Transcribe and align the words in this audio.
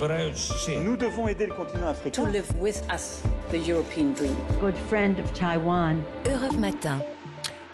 Nous 0.00 0.96
devons 0.96 1.28
aider 1.28 1.46
le 1.46 1.52
continent 1.52 1.88
africain. 1.88 2.24
To 2.24 2.30
live 2.30 2.46
with 2.58 2.82
us, 2.90 3.20
the 3.50 3.68
European 3.68 4.14
dream. 4.14 4.34
Good 4.58 4.74
friend 4.88 5.18
of 5.18 5.30
Taiwan. 5.34 5.98
Europe 6.24 6.58
Matin. 6.58 7.02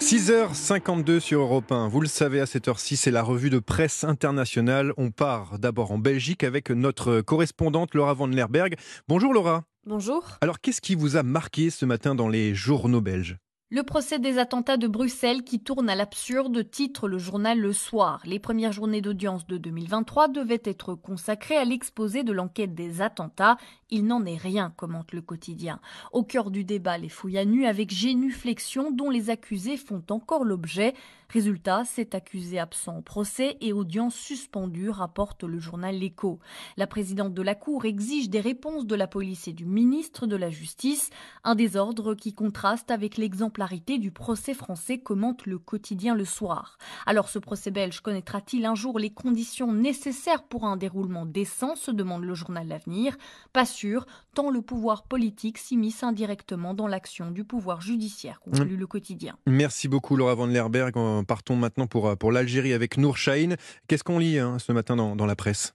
6h52 0.00 1.20
sur 1.20 1.42
Europe 1.42 1.70
1. 1.70 1.86
Vous 1.86 2.00
le 2.00 2.08
savez, 2.08 2.40
à 2.40 2.46
cette 2.46 2.66
heure-ci, 2.66 2.96
c'est 2.96 3.12
la 3.12 3.22
revue 3.22 3.48
de 3.48 3.60
presse 3.60 4.02
internationale. 4.02 4.92
On 4.96 5.12
part 5.12 5.60
d'abord 5.60 5.92
en 5.92 5.98
Belgique 5.98 6.42
avec 6.42 6.70
notre 6.70 7.20
correspondante 7.20 7.94
Laura 7.94 8.14
Van 8.14 8.26
Lerberg. 8.26 8.74
Bonjour 9.06 9.32
Laura. 9.32 9.62
Bonjour. 9.86 10.24
Alors, 10.40 10.60
qu'est-ce 10.60 10.80
qui 10.80 10.96
vous 10.96 11.16
a 11.16 11.22
marqué 11.22 11.70
ce 11.70 11.86
matin 11.86 12.16
dans 12.16 12.28
les 12.28 12.56
journaux 12.56 13.00
belges? 13.00 13.36
Le 13.68 13.82
procès 13.82 14.20
des 14.20 14.38
attentats 14.38 14.76
de 14.76 14.86
Bruxelles 14.86 15.42
qui 15.42 15.58
tourne 15.58 15.90
à 15.90 15.96
l'absurde 15.96 16.70
titre 16.70 17.08
le 17.08 17.18
journal 17.18 17.58
Le 17.58 17.72
Soir. 17.72 18.22
Les 18.24 18.38
premières 18.38 18.70
journées 18.70 19.00
d'audience 19.00 19.44
de 19.48 19.58
2023 19.58 20.28
devaient 20.28 20.62
être 20.64 20.94
consacrées 20.94 21.56
à 21.56 21.64
l'exposé 21.64 22.22
de 22.22 22.32
l'enquête 22.32 22.76
des 22.76 23.00
attentats. 23.00 23.56
Il 23.90 24.06
n'en 24.06 24.24
est 24.24 24.36
rien, 24.36 24.72
commente 24.76 25.10
le 25.10 25.20
quotidien. 25.20 25.80
Au 26.12 26.22
cœur 26.22 26.52
du 26.52 26.62
débat, 26.62 26.96
les 26.96 27.08
fouilles 27.08 27.38
à 27.38 27.44
nu 27.44 27.66
avec 27.66 27.92
génuflexion 27.92 28.92
dont 28.92 29.10
les 29.10 29.30
accusés 29.30 29.76
font 29.76 30.04
encore 30.10 30.44
l'objet. 30.44 30.94
Résultat, 31.28 31.84
cet 31.84 32.14
accusé 32.14 32.60
absent 32.60 32.98
au 32.98 33.02
procès 33.02 33.56
et 33.60 33.72
audience 33.72 34.14
suspendue, 34.14 34.90
rapporte 34.90 35.42
le 35.42 35.58
journal 35.58 35.96
L'Écho. 35.96 36.38
La 36.76 36.86
présidente 36.86 37.34
de 37.34 37.42
la 37.42 37.56
Cour 37.56 37.84
exige 37.84 38.30
des 38.30 38.40
réponses 38.40 38.86
de 38.86 38.94
la 38.94 39.08
police 39.08 39.48
et 39.48 39.52
du 39.52 39.66
ministre 39.66 40.28
de 40.28 40.36
la 40.36 40.50
Justice, 40.50 41.10
un 41.42 41.56
désordre 41.56 42.14
qui 42.14 42.32
contraste 42.32 42.92
avec 42.92 43.16
l'exemplarité 43.56 43.98
du 43.98 44.10
procès 44.10 44.52
français, 44.52 44.98
commente 44.98 45.46
le 45.46 45.58
quotidien 45.58 46.14
Le 46.14 46.26
Soir. 46.26 46.76
Alors 47.06 47.30
ce 47.30 47.38
procès 47.38 47.70
belge 47.70 48.00
connaîtra-t-il 48.00 48.66
un 48.66 48.74
jour 48.74 48.98
les 48.98 49.10
conditions 49.10 49.72
nécessaires 49.72 50.42
pour 50.42 50.64
un 50.64 50.76
déroulement 50.76 51.24
décent, 51.24 51.74
se 51.74 51.90
demande 51.90 52.24
le 52.24 52.34
journal 52.34 52.68
L'Avenir. 52.68 53.16
Pas 53.54 53.64
sûr, 53.64 54.06
tant 54.34 54.50
le 54.50 54.60
pouvoir 54.60 55.04
politique 55.04 55.56
s'immisce 55.56 56.02
indirectement 56.02 56.74
dans 56.74 56.86
l'action 56.86 57.30
du 57.30 57.44
pouvoir 57.44 57.80
judiciaire, 57.80 58.40
conclut 58.40 58.76
le 58.76 58.86
quotidien. 58.86 59.36
Merci 59.46 59.88
beaucoup 59.88 60.16
Laura 60.16 60.34
Van 60.34 60.46
Lerberg 60.46 60.94
partons 61.26 61.56
maintenant 61.56 61.86
pour, 61.86 62.16
pour 62.18 62.32
l'Algérie 62.32 62.74
avec 62.74 62.98
Nour 62.98 63.16
Chahine. 63.16 63.56
Qu'est-ce 63.88 64.04
qu'on 64.04 64.18
lit 64.18 64.38
hein, 64.38 64.58
ce 64.58 64.72
matin 64.72 64.96
dans, 64.96 65.16
dans 65.16 65.26
la 65.26 65.36
presse? 65.36 65.74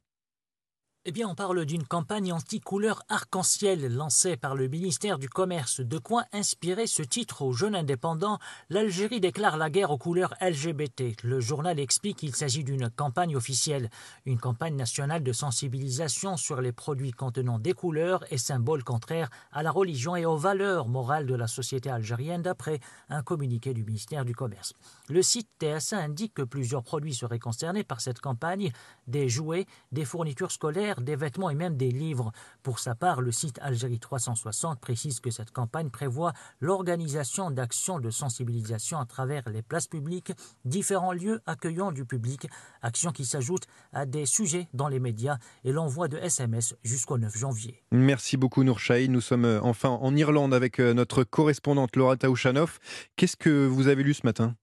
Eh 1.03 1.11
bien, 1.11 1.27
on 1.27 1.33
parle 1.33 1.65
d'une 1.65 1.83
campagne 1.83 2.31
anti-couleur 2.31 3.01
arc-en-ciel 3.09 3.91
lancée 3.91 4.37
par 4.37 4.53
le 4.53 4.67
ministère 4.67 5.17
du 5.17 5.29
Commerce. 5.29 5.81
De 5.81 5.97
quoi 5.97 6.25
inspirer 6.31 6.85
ce 6.85 7.01
titre 7.01 7.41
aux 7.41 7.53
jeunes 7.53 7.73
indépendants 7.73 8.37
L'Algérie 8.69 9.19
déclare 9.19 9.57
la 9.57 9.71
guerre 9.71 9.89
aux 9.89 9.97
couleurs 9.97 10.35
LGBT. 10.39 11.23
Le 11.23 11.39
journal 11.39 11.79
explique 11.79 12.17
qu'il 12.17 12.35
s'agit 12.35 12.63
d'une 12.63 12.91
campagne 12.91 13.35
officielle, 13.35 13.89
une 14.27 14.37
campagne 14.37 14.75
nationale 14.75 15.23
de 15.23 15.33
sensibilisation 15.33 16.37
sur 16.37 16.61
les 16.61 16.71
produits 16.71 17.13
contenant 17.13 17.57
des 17.57 17.73
couleurs 17.73 18.23
et 18.31 18.37
symboles 18.37 18.83
contraires 18.83 19.31
à 19.51 19.63
la 19.63 19.71
religion 19.71 20.15
et 20.15 20.27
aux 20.27 20.37
valeurs 20.37 20.87
morales 20.87 21.25
de 21.25 21.33
la 21.33 21.47
société 21.47 21.89
algérienne, 21.89 22.43
d'après 22.43 22.79
un 23.09 23.23
communiqué 23.23 23.73
du 23.73 23.83
ministère 23.83 24.23
du 24.23 24.35
Commerce. 24.35 24.73
Le 25.09 25.23
site 25.23 25.49
TSA 25.59 25.97
indique 25.97 26.35
que 26.35 26.43
plusieurs 26.43 26.83
produits 26.83 27.15
seraient 27.15 27.39
concernés 27.39 27.83
par 27.83 28.01
cette 28.01 28.19
campagne 28.19 28.71
des 29.07 29.29
jouets, 29.29 29.65
des 29.91 30.05
fournitures 30.05 30.51
scolaires 30.51 30.90
des 30.99 31.15
vêtements 31.15 31.49
et 31.49 31.55
même 31.55 31.77
des 31.77 31.91
livres. 31.91 32.33
Pour 32.63 32.79
sa 32.79 32.95
part, 32.95 33.21
le 33.21 33.31
site 33.31 33.59
Algérie 33.61 33.99
360 33.99 34.81
précise 34.81 35.21
que 35.21 35.31
cette 35.31 35.51
campagne 35.51 35.89
prévoit 35.89 36.33
l'organisation 36.59 37.51
d'actions 37.51 37.99
de 37.99 38.09
sensibilisation 38.09 38.99
à 38.99 39.05
travers 39.05 39.43
les 39.49 39.61
places 39.61 39.87
publiques, 39.87 40.33
différents 40.65 41.13
lieux 41.13 41.39
accueillant 41.45 41.93
du 41.93 42.03
public, 42.03 42.47
actions 42.81 43.11
qui 43.11 43.25
s'ajoutent 43.25 43.67
à 43.93 44.05
des 44.05 44.25
sujets 44.25 44.67
dans 44.73 44.87
les 44.87 44.99
médias 44.99 45.37
et 45.63 45.71
l'envoi 45.71 46.07
de 46.07 46.17
SMS 46.17 46.75
jusqu'au 46.83 47.17
9 47.17 47.37
janvier. 47.37 47.83
Merci 47.91 48.35
beaucoup 48.35 48.63
Nourchaï. 48.63 49.07
Nous 49.07 49.21
sommes 49.21 49.45
euh, 49.45 49.61
enfin 49.61 49.89
en 49.89 50.15
Irlande 50.15 50.53
avec 50.53 50.79
euh, 50.79 50.93
notre 50.93 51.23
correspondante 51.23 51.95
Laura 51.95 52.17
Taouchanoff. 52.17 52.79
Qu'est-ce 53.15 53.37
que 53.37 53.65
vous 53.67 53.87
avez 53.87 54.03
lu 54.03 54.13
ce 54.13 54.25
matin? 54.25 54.55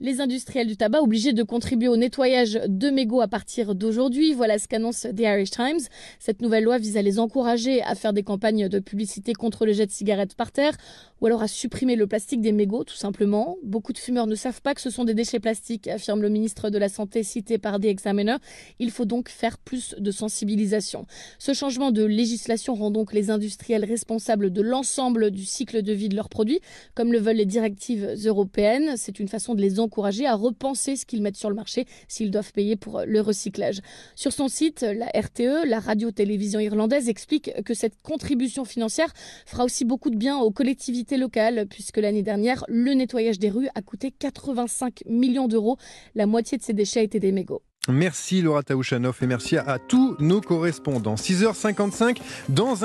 Les 0.00 0.22
industriels 0.22 0.66
du 0.66 0.78
tabac 0.78 1.02
obligés 1.02 1.34
de 1.34 1.42
contribuer 1.42 1.88
au 1.88 1.96
nettoyage 1.96 2.58
de 2.66 2.88
mégots 2.88 3.20
à 3.20 3.28
partir 3.28 3.74
d'aujourd'hui. 3.74 4.32
Voilà 4.32 4.58
ce 4.58 4.66
qu'annonce 4.66 5.02
The 5.02 5.20
Irish 5.20 5.50
Times. 5.50 5.80
Cette 6.18 6.40
nouvelle 6.40 6.64
loi 6.64 6.78
vise 6.78 6.96
à 6.96 7.02
les 7.02 7.18
encourager 7.18 7.82
à 7.82 7.94
faire 7.94 8.14
des 8.14 8.22
campagnes 8.22 8.68
de 8.68 8.78
publicité 8.78 9.34
contre 9.34 9.66
le 9.66 9.74
jet 9.74 9.84
de 9.84 9.90
cigarettes 9.90 10.34
par 10.34 10.52
terre 10.52 10.74
ou 11.20 11.26
alors 11.26 11.42
à 11.42 11.48
supprimer 11.48 11.96
le 11.96 12.06
plastique 12.06 12.40
des 12.40 12.52
mégots, 12.52 12.84
tout 12.84 12.96
simplement. 12.96 13.58
Beaucoup 13.62 13.92
de 13.92 13.98
fumeurs 13.98 14.26
ne 14.26 14.34
savent 14.34 14.62
pas 14.62 14.72
que 14.74 14.80
ce 14.80 14.88
sont 14.88 15.04
des 15.04 15.12
déchets 15.12 15.38
plastiques, 15.38 15.86
affirme 15.86 16.22
le 16.22 16.30
ministre 16.30 16.70
de 16.70 16.78
la 16.78 16.88
Santé 16.88 17.22
cité 17.22 17.58
par 17.58 17.78
The 17.78 17.84
Examiner. 17.84 18.36
Il 18.78 18.90
faut 18.90 19.04
donc 19.04 19.28
faire 19.28 19.58
plus 19.58 19.94
de 19.98 20.10
sensibilisation. 20.10 21.04
Ce 21.38 21.52
changement 21.52 21.90
de 21.90 22.04
législation 22.04 22.74
rend 22.74 22.90
donc 22.90 23.12
les 23.12 23.28
industriels 23.28 23.84
responsables 23.84 24.50
de 24.50 24.62
l'ensemble 24.62 25.30
du 25.30 25.44
cycle 25.44 25.82
de 25.82 25.92
vie 25.92 26.08
de 26.08 26.16
leurs 26.16 26.30
produits, 26.30 26.60
comme 26.94 27.12
le 27.12 27.18
veulent 27.18 27.36
les 27.36 27.44
directives 27.44 28.14
européennes. 28.24 28.94
C'est 28.96 29.20
une 29.20 29.28
façon 29.28 29.54
de 29.54 29.60
les 29.60 29.78
encourager 29.78 29.89
encourager 29.90 30.24
à 30.24 30.36
repenser 30.36 30.94
ce 30.94 31.04
qu'ils 31.04 31.20
mettent 31.20 31.36
sur 31.36 31.50
le 31.50 31.56
marché 31.56 31.86
s'ils 32.06 32.30
doivent 32.30 32.52
payer 32.52 32.76
pour 32.76 33.02
le 33.04 33.20
recyclage. 33.20 33.80
Sur 34.14 34.32
son 34.32 34.46
site, 34.46 34.82
la 34.82 35.06
RTE, 35.06 35.66
la 35.66 35.80
radio-télévision 35.80 36.60
irlandaise, 36.60 37.08
explique 37.08 37.50
que 37.64 37.74
cette 37.74 38.00
contribution 38.02 38.64
financière 38.64 39.12
fera 39.46 39.64
aussi 39.64 39.84
beaucoup 39.84 40.10
de 40.10 40.16
bien 40.16 40.38
aux 40.38 40.52
collectivités 40.52 41.16
locales, 41.16 41.66
puisque 41.68 41.96
l'année 41.96 42.22
dernière, 42.22 42.64
le 42.68 42.94
nettoyage 42.94 43.40
des 43.40 43.50
rues 43.50 43.68
a 43.74 43.82
coûté 43.82 44.12
85 44.12 45.02
millions 45.06 45.48
d'euros. 45.48 45.76
La 46.14 46.26
moitié 46.26 46.56
de 46.56 46.62
ces 46.62 46.72
déchets 46.72 47.04
étaient 47.04 47.18
des 47.18 47.32
mégots. 47.32 47.62
Merci 47.88 48.42
Laura 48.42 48.62
Taouchanoff 48.62 49.22
et 49.22 49.26
merci 49.26 49.56
à 49.56 49.78
tous 49.78 50.14
nos 50.18 50.42
correspondants. 50.42 51.14
6h55 51.14 52.18
dans 52.50 52.72
un 52.72 52.76